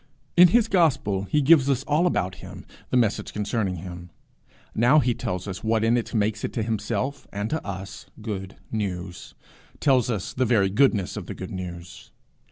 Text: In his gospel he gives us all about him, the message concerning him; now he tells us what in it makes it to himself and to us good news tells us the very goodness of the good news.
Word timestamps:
In 0.35 0.47
his 0.47 0.67
gospel 0.67 1.25
he 1.25 1.43
gives 1.43 1.69
us 1.69 1.83
all 1.83 2.07
about 2.07 2.33
him, 2.41 2.65
the 2.89 2.97
message 2.97 3.31
concerning 3.33 3.75
him; 3.75 4.09
now 4.73 4.97
he 4.97 5.13
tells 5.13 5.47
us 5.47 5.63
what 5.63 5.83
in 5.83 5.95
it 5.95 6.15
makes 6.15 6.43
it 6.43 6.51
to 6.53 6.63
himself 6.63 7.27
and 7.31 7.51
to 7.51 7.63
us 7.63 8.07
good 8.19 8.55
news 8.71 9.35
tells 9.79 10.09
us 10.09 10.33
the 10.33 10.43
very 10.43 10.71
goodness 10.71 11.17
of 11.17 11.27
the 11.27 11.35
good 11.35 11.51
news. 11.51 12.09